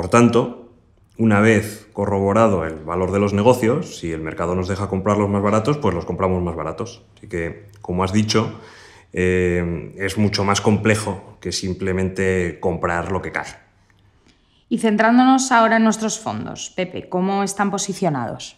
Por 0.00 0.08
tanto, 0.08 0.72
una 1.18 1.40
vez 1.40 1.86
corroborado 1.92 2.64
el 2.64 2.76
valor 2.76 3.12
de 3.12 3.18
los 3.18 3.34
negocios, 3.34 3.98
si 3.98 4.12
el 4.12 4.22
mercado 4.22 4.54
nos 4.54 4.66
deja 4.66 4.88
comprarlos 4.88 5.28
más 5.28 5.42
baratos, 5.42 5.76
pues 5.76 5.94
los 5.94 6.06
compramos 6.06 6.42
más 6.42 6.56
baratos. 6.56 7.02
Así 7.18 7.28
que, 7.28 7.66
como 7.82 8.02
has 8.02 8.10
dicho, 8.10 8.50
eh, 9.12 9.92
es 9.98 10.16
mucho 10.16 10.42
más 10.42 10.62
complejo 10.62 11.36
que 11.38 11.52
simplemente 11.52 12.56
comprar 12.60 13.12
lo 13.12 13.20
que 13.20 13.30
cae. 13.30 13.58
Y 14.70 14.78
centrándonos 14.78 15.52
ahora 15.52 15.76
en 15.76 15.84
nuestros 15.84 16.18
fondos, 16.18 16.72
Pepe, 16.74 17.10
¿cómo 17.10 17.42
están 17.42 17.70
posicionados? 17.70 18.56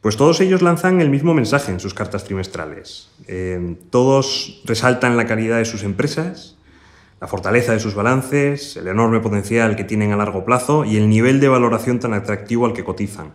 Pues 0.00 0.16
todos 0.16 0.40
ellos 0.40 0.62
lanzan 0.62 1.00
el 1.00 1.10
mismo 1.10 1.32
mensaje 1.32 1.70
en 1.70 1.78
sus 1.78 1.94
cartas 1.94 2.24
trimestrales. 2.24 3.08
Eh, 3.28 3.76
todos 3.90 4.62
resaltan 4.64 5.16
la 5.16 5.26
calidad 5.26 5.58
de 5.58 5.64
sus 5.64 5.84
empresas, 5.84 6.56
la 7.20 7.26
fortaleza 7.26 7.72
de 7.72 7.80
sus 7.80 7.94
balances, 7.94 8.76
el 8.76 8.88
enorme 8.88 9.20
potencial 9.20 9.76
que 9.76 9.84
tienen 9.84 10.12
a 10.12 10.16
largo 10.16 10.44
plazo 10.44 10.84
y 10.86 10.96
el 10.96 11.08
nivel 11.08 11.38
de 11.38 11.48
valoración 11.48 12.00
tan 12.00 12.14
atractivo 12.14 12.64
al 12.64 12.72
que 12.72 12.84
cotizan. 12.84 13.34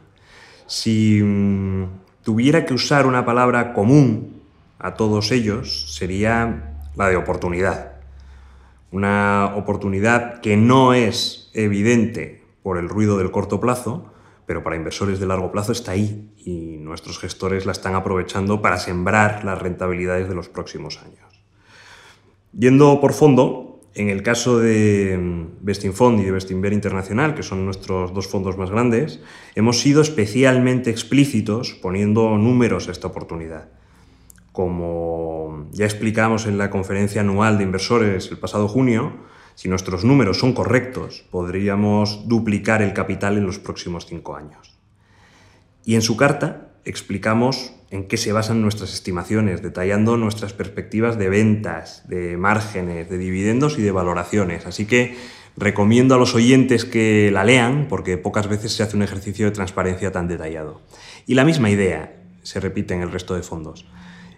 Si 0.65 1.21
mm, 1.23 1.85
tuviera 2.23 2.65
que 2.65 2.73
usar 2.73 3.05
una 3.05 3.25
palabra 3.25 3.73
común 3.73 4.41
a 4.79 4.95
todos 4.95 5.31
ellos, 5.31 5.93
sería 5.95 6.73
la 6.95 7.09
de 7.09 7.15
oportunidad. 7.15 7.93
Una 8.91 9.53
oportunidad 9.55 10.41
que 10.41 10.57
no 10.57 10.93
es 10.93 11.51
evidente 11.53 12.43
por 12.63 12.79
el 12.79 12.89
ruido 12.89 13.19
del 13.19 13.29
corto 13.29 13.59
plazo, 13.59 14.11
pero 14.47 14.63
para 14.63 14.75
inversores 14.75 15.19
de 15.19 15.27
largo 15.27 15.51
plazo 15.51 15.71
está 15.71 15.91
ahí 15.91 16.31
y 16.37 16.77
nuestros 16.77 17.19
gestores 17.19 17.67
la 17.67 17.71
están 17.71 17.93
aprovechando 17.93 18.61
para 18.61 18.77
sembrar 18.77 19.43
las 19.43 19.61
rentabilidades 19.61 20.27
de 20.27 20.35
los 20.35 20.49
próximos 20.49 20.99
años. 21.03 21.43
Yendo 22.57 23.01
por 23.01 23.13
fondo, 23.13 23.64
en 23.95 24.09
el 24.09 24.23
caso 24.23 24.59
de 24.59 25.47
Bestinfond 25.61 26.19
y 26.19 26.25
de 26.25 26.31
Bestinver 26.31 26.73
Internacional, 26.73 27.33
que 27.33 27.43
son 27.43 27.63
nuestros 27.63 28.13
dos 28.13 28.27
fondos 28.27 28.57
más 28.57 28.69
grandes, 28.69 29.21
hemos 29.55 29.79
sido 29.79 30.01
especialmente 30.01 30.89
explícitos 30.89 31.73
poniendo 31.81 32.37
números 32.37 32.89
a 32.89 32.91
esta 32.91 33.07
oportunidad. 33.07 33.69
Como 34.51 35.67
ya 35.71 35.85
explicamos 35.85 36.45
en 36.45 36.57
la 36.57 36.69
conferencia 36.69 37.21
anual 37.21 37.57
de 37.57 37.63
inversores 37.63 38.29
el 38.31 38.37
pasado 38.37 38.67
junio, 38.67 39.13
si 39.55 39.69
nuestros 39.69 40.03
números 40.03 40.39
son 40.39 40.51
correctos, 40.51 41.23
podríamos 41.31 42.27
duplicar 42.27 42.81
el 42.81 42.93
capital 42.93 43.37
en 43.37 43.45
los 43.45 43.59
próximos 43.59 44.05
cinco 44.05 44.35
años. 44.35 44.77
Y 45.85 45.95
en 45.95 46.01
su 46.01 46.17
carta 46.17 46.64
explicamos 46.85 47.73
en 47.91 48.07
qué 48.07 48.17
se 48.17 48.31
basan 48.31 48.61
nuestras 48.61 48.93
estimaciones, 48.93 49.61
detallando 49.61 50.17
nuestras 50.17 50.53
perspectivas 50.53 51.17
de 51.17 51.29
ventas, 51.29 52.07
de 52.07 52.37
márgenes, 52.37 53.09
de 53.09 53.17
dividendos 53.17 53.77
y 53.77 53.81
de 53.81 53.91
valoraciones. 53.91 54.65
Así 54.65 54.85
que 54.85 55.15
recomiendo 55.57 56.15
a 56.15 56.17
los 56.17 56.35
oyentes 56.35 56.85
que 56.85 57.29
la 57.31 57.43
lean 57.43 57.87
porque 57.89 58.17
pocas 58.17 58.47
veces 58.47 58.73
se 58.73 58.83
hace 58.83 58.95
un 58.95 59.03
ejercicio 59.03 59.45
de 59.45 59.51
transparencia 59.51 60.11
tan 60.11 60.27
detallado. 60.27 60.81
Y 61.25 61.35
la 61.35 61.45
misma 61.45 61.69
idea 61.69 62.15
se 62.43 62.59
repite 62.59 62.93
en 62.93 63.01
el 63.01 63.11
resto 63.11 63.35
de 63.35 63.43
fondos. 63.43 63.85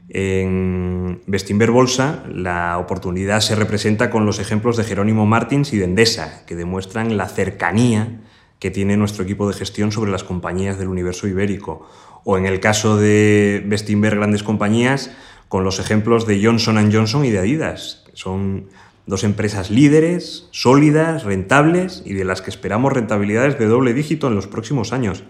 En 0.09 1.21
Bestinver 1.27 1.71
Bolsa, 1.71 2.23
la 2.31 2.77
oportunidad 2.77 3.41
se 3.41 3.55
representa 3.55 4.09
con 4.09 4.25
los 4.25 4.39
ejemplos 4.39 4.77
de 4.77 4.85
Jerónimo 4.85 5.25
Martins 5.25 5.73
y 5.73 5.77
de 5.77 5.83
Endesa, 5.83 6.45
que 6.45 6.55
demuestran 6.55 7.17
la 7.17 7.27
cercanía 7.27 8.21
que 8.59 8.71
tiene 8.71 8.97
nuestro 8.97 9.23
equipo 9.23 9.47
de 9.47 9.53
gestión 9.53 9.91
sobre 9.91 10.11
las 10.11 10.23
compañías 10.23 10.79
del 10.79 10.87
universo 10.87 11.27
ibérico. 11.27 11.87
O 12.29 12.37
en 12.37 12.45
el 12.45 12.59
caso 12.59 12.97
de 12.97 13.63
Bestinver 13.65 14.17
Grandes 14.17 14.43
Compañías, 14.43 15.11
con 15.47 15.63
los 15.63 15.79
ejemplos 15.79 16.27
de 16.27 16.43
Johnson 16.43 16.91
Johnson 16.91 17.23
y 17.23 17.29
de 17.29 17.39
Adidas, 17.39 18.03
son 18.11 18.67
dos 19.05 19.23
empresas 19.23 19.71
líderes, 19.71 20.49
sólidas, 20.51 21.23
rentables 21.23 22.03
y 22.05 22.15
de 22.15 22.25
las 22.25 22.41
que 22.41 22.49
esperamos 22.49 22.91
rentabilidades 22.91 23.57
de 23.57 23.67
doble 23.67 23.93
dígito 23.93 24.27
en 24.27 24.35
los 24.35 24.45
próximos 24.45 24.91
años. 24.91 25.23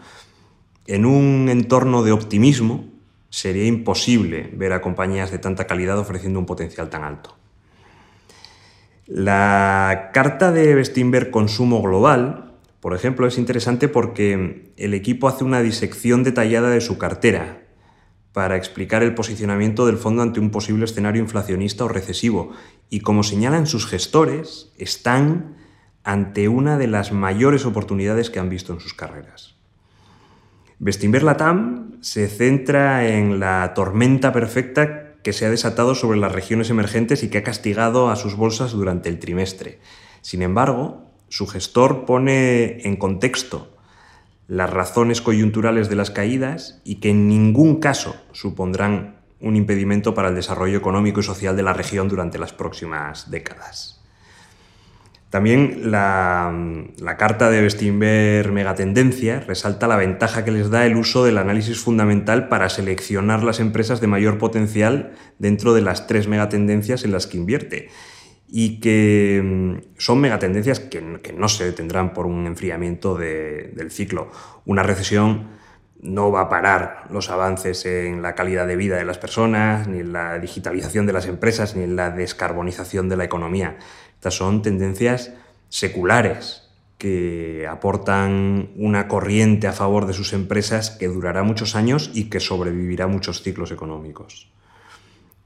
En 0.88 1.06
un 1.06 1.50
entorno 1.50 2.01
de 2.01 2.13
optimismo, 2.13 2.86
sería 3.30 3.68
imposible 3.68 4.50
ver 4.54 4.74
a 4.74 4.82
compañías 4.82 5.30
de 5.30 5.38
tanta 5.38 5.68
calidad 5.68 6.00
ofreciendo 6.00 6.39
un 6.39 6.48
potencial 6.48 6.89
tan 6.89 7.04
alto. 7.04 7.38
La 9.06 10.10
carta 10.16 10.51
de 10.51 10.74
Bestinver 10.74 11.30
Consumo 11.30 11.80
Global, 11.80 12.47
por 12.88 12.96
ejemplo, 12.96 13.27
es 13.27 13.38
interesante 13.38 13.89
porque 13.89 14.72
el 14.77 14.94
equipo 14.94 15.27
hace 15.27 15.44
una 15.44 15.62
disección 15.62 16.24
detallada 16.24 16.70
de 16.70 16.79
su 16.79 16.98
cartera 16.98 17.65
para 18.32 18.56
explicar 18.56 19.03
el 19.03 19.13
posicionamiento 19.13 19.86
del 19.86 19.98
fondo 19.98 20.22
ante 20.22 20.39
un 20.39 20.51
posible 20.51 20.86
escenario 20.86 21.22
inflacionista 21.22 21.84
o 21.84 21.89
recesivo. 21.89 22.53
Y 22.89 23.01
como 23.01 23.24
señalan 23.24 23.67
sus 23.67 23.88
gestores, 23.88 24.72
están 24.77 25.58
ante 26.06 26.48
una 26.48 26.77
de 26.77 26.88
las 26.88 27.12
mayores 27.12 27.65
oportunidades 27.65 28.29
que 28.29 28.39
han 28.39 28.48
visto 28.48 28.72
en 28.72 28.79
sus 28.79 28.94
carreras. 28.94 29.58
Bestinver 30.79 31.24
Latam 31.24 31.98
se 32.00 32.29
centra 32.29 33.06
en 33.06 33.41
la 33.41 33.74
tormenta 33.75 34.32
perfecta 34.32 35.17
que 35.24 35.34
se 35.34 35.46
ha 35.46 35.50
desatado 35.50 35.94
sobre 35.94 36.20
las 36.20 36.32
regiones 36.32 36.70
emergentes 36.70 37.22
y 37.24 37.27
que 37.27 37.39
ha 37.39 37.44
castigado 37.44 38.10
a 38.10 38.15
sus 38.15 38.38
bolsas 38.38 38.72
durante 38.72 39.10
el 39.10 39.20
trimestre. 39.20 39.82
Sin 40.22 40.41
embargo, 40.41 41.07
su 41.29 41.48
gestor 41.48 42.05
pone 42.05 42.81
en 42.88 42.96
contexto 42.96 43.74
las 44.48 44.69
razones 44.69 45.22
coyunturales 45.22 45.89
de 45.89 45.96
las 45.96 46.10
caídas 46.10 46.81
y 46.86 46.96
que 46.96 47.10
en 47.10 47.27
ningún 47.27 47.79
caso 47.79 48.15
supondrán 48.31 49.17
un 49.39 49.55
impedimento 49.55 50.13
para 50.13 50.29
el 50.29 50.36
desarrollo 50.36 50.77
económico 50.77 51.19
y 51.19 51.24
social 51.24 51.55
de 51.55 51.63
la 51.63 51.74
región 51.74 52.07
durante 52.07 52.39
las 52.39 52.53
próximas 52.53 53.29
décadas. 53.29 53.98
También 55.29 55.91
la, 55.91 56.53
carta 57.17 57.50
de 57.50 57.62
Bestinver 57.62 58.50
Megatendencia 58.53 59.41
resalta 59.41 59.86
la 59.88 59.98
ventaja 59.98 60.46
que 60.46 60.51
les 60.51 60.69
da 60.69 60.86
el 60.86 60.96
uso 60.96 61.25
del 61.25 61.38
análisis 61.38 61.79
fundamental 61.79 62.48
para 62.48 62.69
seleccionar 62.69 63.43
las 63.43 63.60
empresas 63.60 64.00
de 64.00 64.07
mayor 64.07 64.38
potencial 64.38 65.12
dentro 65.38 65.74
de 65.74 65.81
las 65.81 66.07
tres 66.07 66.29
megatendencias 66.29 67.03
en 67.03 67.12
las 67.12 67.27
que 67.27 67.38
invierte 67.38 67.89
y 68.50 68.80
que 68.80 69.42
mm, 69.44 70.00
son 70.00 70.20
megatendencias 70.22 70.80
que, 70.80 71.20
que 71.22 71.34
no 71.34 71.50
se 71.50 71.66
detendrán 71.66 72.13
por 72.13 72.25
un 72.25 72.48
enfriamiento 72.48 73.16
del 73.16 73.92
ciclo. 73.92 74.32
Una 74.66 74.84
recesión 74.84 75.58
no 76.01 76.32
va 76.32 76.42
a 76.42 76.50
parar 76.50 77.08
los 77.10 77.30
avances 77.30 77.86
en 77.86 78.22
la 78.22 78.36
calidad 78.36 78.68
de 78.68 78.75
vida 78.75 78.98
de 78.98 79.06
las 79.06 79.18
personas, 79.18 79.88
ni 79.88 80.00
en 80.00 80.13
la 80.13 80.39
digitalización 80.39 81.06
de 81.06 81.13
las 81.13 81.25
empresas, 81.25 81.75
ni 81.75 81.84
en 81.84 81.96
la 81.96 82.12
descarbonización 82.12 83.10
de 83.10 83.18
la 83.18 83.24
economía. 83.24 83.77
Estas 84.16 84.36
son 84.36 84.62
tendencias 84.62 85.34
seculares 85.70 86.63
que 86.98 87.68
aportan 87.70 88.70
una 88.75 89.08
corriente 89.08 89.68
a 89.68 89.74
favor 89.74 90.08
de 90.08 90.13
sus 90.13 90.34
empresas 90.34 90.89
que 90.89 91.08
durará 91.08 91.44
muchos 91.44 91.75
años 91.75 92.10
y 92.13 92.25
que 92.25 92.39
sobrevivirá 92.39 93.08
muchos 93.08 93.44
ciclos 93.44 93.72
económicos. 93.72 94.51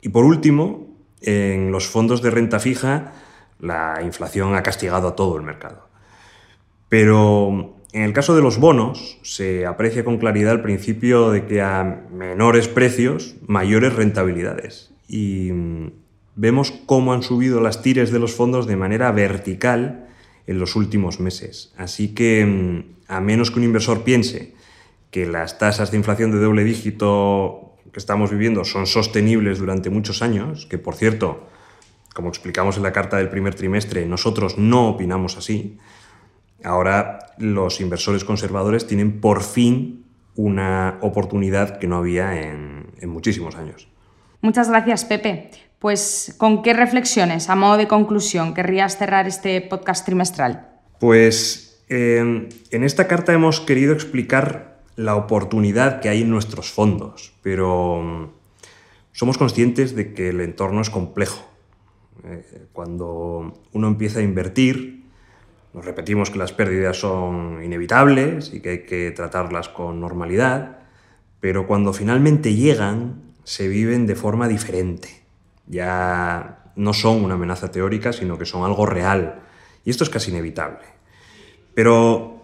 Y 0.01 0.09
por 0.09 0.25
último, 0.25 0.90
en 1.21 1.71
los 1.71 1.87
fondos 1.87 2.21
de 2.21 2.31
renta 2.31 2.59
fija, 2.59 3.13
la 3.59 3.99
inflación 4.03 4.55
ha 4.55 4.63
castigado 4.63 5.09
a 5.09 5.15
todo 5.15 5.37
el 5.37 5.43
mercado. 5.43 5.87
Pero 6.89 7.75
en 7.93 8.03
el 8.03 8.13
caso 8.13 8.35
de 8.35 8.41
los 8.41 8.57
bonos, 8.57 9.19
se 9.21 9.65
aprecia 9.65 10.05
con 10.05 10.17
claridad 10.17 10.53
el 10.53 10.61
principio 10.61 11.29
de 11.31 11.45
que 11.45 11.61
a 11.61 11.83
menores 12.11 12.67
precios, 12.67 13.35
mayores 13.47 13.93
rentabilidades. 13.93 14.93
Y 15.07 15.51
vemos 16.35 16.71
cómo 16.85 17.13
han 17.13 17.21
subido 17.21 17.59
las 17.59 17.81
tires 17.81 18.11
de 18.11 18.19
los 18.19 18.33
fondos 18.33 18.65
de 18.65 18.77
manera 18.77 19.11
vertical 19.11 20.07
en 20.47 20.59
los 20.59 20.75
últimos 20.75 21.19
meses. 21.19 21.73
Así 21.77 22.15
que, 22.15 22.45
mm, 22.45 23.11
a 23.11 23.19
menos 23.19 23.51
que 23.51 23.59
un 23.59 23.65
inversor 23.65 24.03
piense 24.03 24.53
que 25.11 25.25
las 25.25 25.59
tasas 25.59 25.91
de 25.91 25.97
inflación 25.97 26.31
de 26.31 26.39
doble 26.39 26.63
dígito 26.63 27.70
que 27.91 27.99
estamos 27.99 28.31
viviendo 28.31 28.63
son 28.63 28.87
sostenibles 28.87 29.59
durante 29.59 29.89
muchos 29.89 30.21
años, 30.21 30.65
que 30.65 30.77
por 30.77 30.95
cierto, 30.95 31.47
como 32.13 32.29
explicamos 32.29 32.77
en 32.77 32.83
la 32.83 32.93
carta 32.93 33.17
del 33.17 33.29
primer 33.29 33.55
trimestre, 33.55 34.05
nosotros 34.05 34.57
no 34.57 34.89
opinamos 34.89 35.37
así, 35.37 35.77
ahora 36.63 37.19
los 37.37 37.81
inversores 37.81 38.23
conservadores 38.23 38.87
tienen 38.87 39.19
por 39.19 39.43
fin 39.43 40.05
una 40.35 40.97
oportunidad 41.01 41.79
que 41.79 41.87
no 41.87 41.97
había 41.97 42.41
en, 42.41 42.87
en 42.99 43.09
muchísimos 43.09 43.55
años. 43.55 43.87
Muchas 44.41 44.69
gracias, 44.69 45.05
Pepe. 45.05 45.51
Pues, 45.79 46.35
¿con 46.37 46.61
qué 46.61 46.73
reflexiones, 46.73 47.49
a 47.49 47.55
modo 47.55 47.77
de 47.77 47.87
conclusión, 47.87 48.53
querrías 48.53 48.97
cerrar 48.97 49.27
este 49.27 49.61
podcast 49.61 50.05
trimestral? 50.05 50.69
Pues 50.99 51.83
en 51.89 52.83
esta 52.83 53.07
carta 53.07 53.33
hemos 53.33 53.59
querido 53.59 53.93
explicar 53.93 54.70
la 55.03 55.15
oportunidad 55.15 55.99
que 55.99 56.09
hay 56.09 56.21
en 56.21 56.29
nuestros 56.29 56.71
fondos, 56.71 57.33
pero 57.41 58.01
mm, 58.01 58.29
somos 59.11 59.37
conscientes 59.37 59.95
de 59.95 60.13
que 60.13 60.29
el 60.29 60.41
entorno 60.41 60.81
es 60.81 60.89
complejo. 60.89 61.43
Eh, 62.23 62.67
cuando 62.73 63.53
uno 63.73 63.87
empieza 63.87 64.19
a 64.19 64.23
invertir, 64.23 65.03
nos 65.73 65.85
repetimos 65.85 66.29
que 66.29 66.37
las 66.37 66.51
pérdidas 66.51 66.97
son 66.97 67.63
inevitables 67.63 68.53
y 68.53 68.59
que 68.59 68.69
hay 68.69 68.85
que 68.85 69.11
tratarlas 69.11 69.69
con 69.69 69.99
normalidad, 70.01 70.79
pero 71.39 71.65
cuando 71.65 71.93
finalmente 71.93 72.53
llegan, 72.55 73.21
se 73.43 73.67
viven 73.67 74.05
de 74.05 74.15
forma 74.15 74.47
diferente. 74.47 75.23
Ya 75.67 76.71
no 76.75 76.93
son 76.93 77.23
una 77.23 77.35
amenaza 77.35 77.71
teórica, 77.71 78.13
sino 78.13 78.37
que 78.37 78.45
son 78.45 78.63
algo 78.63 78.85
real. 78.85 79.41
Y 79.83 79.89
esto 79.89 80.03
es 80.03 80.09
casi 80.09 80.31
inevitable. 80.31 80.85
Pero 81.73 82.40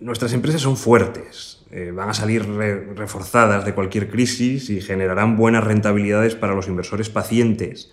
nuestras 0.00 0.32
empresas 0.32 0.60
son 0.60 0.76
fuertes, 0.76 1.64
eh, 1.70 1.92
van 1.94 2.08
a 2.08 2.14
salir 2.14 2.46
reforzadas 2.46 3.64
de 3.64 3.74
cualquier 3.74 4.08
crisis 4.10 4.70
y 4.70 4.80
generarán 4.80 5.36
buenas 5.36 5.64
rentabilidades 5.64 6.34
para 6.34 6.54
los 6.54 6.68
inversores 6.68 7.10
pacientes 7.10 7.92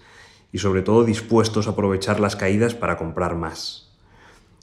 y 0.52 0.60
sobre 0.60 0.82
todo 0.82 1.04
dispuestos 1.04 1.68
a 1.68 1.72
aprovechar 1.72 2.20
las 2.20 2.36
caídas 2.36 2.76
para 2.76 2.98
comprar 2.98 3.36
más. 3.36 3.92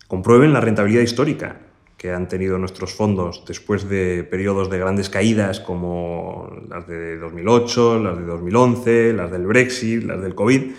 Comprueben 0.07 0.53
la 0.53 0.61
rentabilidad 0.61 1.03
histórica 1.03 1.61
que 1.97 2.13
han 2.13 2.29
tenido 2.29 2.59
nuestros 2.59 2.95
fondos 2.95 3.45
después 3.47 3.89
de 3.89 4.25
periodos 4.25 4.71
de 4.71 4.79
grandes 4.79 5.09
caídas 5.09 5.61
como 5.61 6.51
las 6.69 6.87
de 6.89 7.19
2008, 7.19 8.01
las 8.01 8.19
de 8.19 8.25
2011, 8.25 9.13
las 9.13 9.31
del 9.31 9.47
Brexit, 9.47 10.03
las 10.05 10.21
del 10.21 10.35
COVID. 10.35 10.73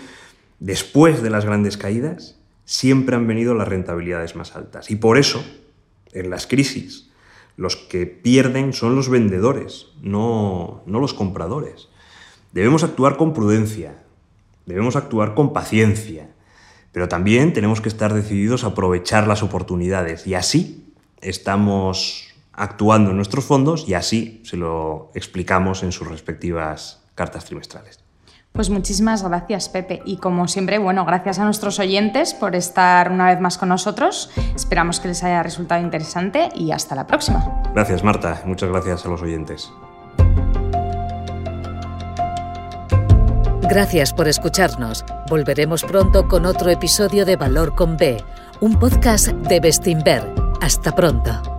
Después 0.60 1.22
de 1.22 1.30
las 1.30 1.44
grandes 1.44 1.76
caídas, 1.76 2.38
siempre 2.64 3.16
han 3.16 3.26
venido 3.26 3.54
las 3.54 3.68
rentabilidades 3.68 4.36
más 4.36 4.54
altas. 4.56 4.90
Y 4.90 4.96
por 4.96 5.18
eso, 5.18 5.44
en 6.14 6.30
las 6.30 6.46
crisis, 6.46 7.10
los 7.56 7.76
que 7.76 8.06
pierden 8.06 8.72
son 8.72 8.96
los 8.96 9.08
vendedores, 9.08 9.88
no, 10.00 10.82
no 10.86 11.00
los 11.00 11.14
compradores. 11.14 11.88
Debemos 12.52 12.82
actuar 12.84 13.16
con 13.16 13.34
prudencia, 13.34 14.02
debemos 14.66 14.96
actuar 14.96 15.34
con 15.34 15.52
paciencia, 15.52 16.30
pero 16.92 17.08
también 17.08 17.52
tenemos 17.52 17.80
que 17.80 17.88
estar 17.88 18.14
decididos 18.14 18.64
a 18.64 18.68
aprovechar 18.68 19.26
las 19.26 19.42
oportunidades 19.42 20.26
y 20.26 20.34
así 20.34 20.94
estamos 21.20 22.28
actuando 22.52 23.10
en 23.10 23.16
nuestros 23.16 23.44
fondos 23.44 23.88
y 23.88 23.94
así 23.94 24.40
se 24.44 24.56
lo 24.56 25.10
explicamos 25.14 25.82
en 25.82 25.92
sus 25.92 26.08
respectivas 26.08 27.04
cartas 27.14 27.44
trimestrales. 27.44 28.04
Pues 28.54 28.70
muchísimas 28.70 29.24
gracias, 29.24 29.68
Pepe. 29.68 30.00
Y 30.04 30.18
como 30.18 30.46
siempre, 30.46 30.78
bueno, 30.78 31.04
gracias 31.04 31.40
a 31.40 31.44
nuestros 31.44 31.80
oyentes 31.80 32.34
por 32.34 32.54
estar 32.54 33.10
una 33.10 33.26
vez 33.26 33.40
más 33.40 33.58
con 33.58 33.68
nosotros. 33.68 34.30
Esperamos 34.54 35.00
que 35.00 35.08
les 35.08 35.24
haya 35.24 35.42
resultado 35.42 35.82
interesante 35.82 36.50
y 36.54 36.70
hasta 36.70 36.94
la 36.94 37.04
próxima. 37.04 37.62
Gracias, 37.74 38.04
Marta. 38.04 38.42
Muchas 38.44 38.70
gracias 38.70 39.04
a 39.04 39.08
los 39.08 39.22
oyentes. 39.22 39.72
Gracias 43.62 44.12
por 44.12 44.28
escucharnos. 44.28 45.04
Volveremos 45.28 45.82
pronto 45.82 46.28
con 46.28 46.46
otro 46.46 46.70
episodio 46.70 47.24
de 47.24 47.34
Valor 47.34 47.74
con 47.74 47.96
B, 47.96 48.22
un 48.60 48.78
podcast 48.78 49.30
de 49.30 49.58
Bestinver 49.58 50.32
hasta 50.60 50.94
pronto. 50.94 51.53